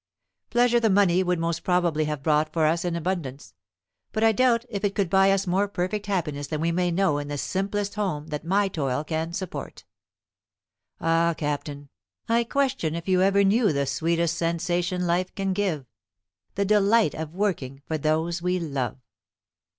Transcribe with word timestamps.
Pleasure 0.49 0.79
the 0.79 0.89
money 0.89 1.21
would 1.21 1.37
most 1.37 1.63
probably 1.63 2.05
have 2.05 2.23
brought 2.23 2.51
for 2.51 2.65
us 2.65 2.83
in 2.83 2.95
abundance; 2.95 3.53
but 4.11 4.23
I 4.23 4.31
doubt 4.31 4.65
if 4.67 4.83
it 4.83 4.95
could 4.95 5.11
buy 5.11 5.29
us 5.31 5.45
more 5.45 5.67
perfect 5.67 6.07
happiness 6.07 6.47
than 6.47 6.59
we 6.59 6.71
may 6.71 6.89
know 6.89 7.19
in 7.19 7.27
the 7.27 7.37
simplest 7.37 7.93
home 7.93 8.25
that 8.29 8.43
my 8.43 8.67
toil 8.67 9.03
can 9.03 9.31
support. 9.31 9.85
Ah, 10.99 11.35
Captain, 11.37 11.89
I 12.27 12.45
question 12.45 12.95
if 12.95 13.07
you 13.07 13.21
ever 13.21 13.43
knew 13.43 13.71
the 13.71 13.85
sweetest 13.85 14.35
sensation 14.39 15.05
life 15.05 15.35
can 15.35 15.53
give 15.53 15.85
the 16.55 16.65
delight 16.65 17.13
of 17.13 17.35
working 17.35 17.83
for 17.85 17.99
those 17.99 18.41
we 18.41 18.59
love." 18.59 18.97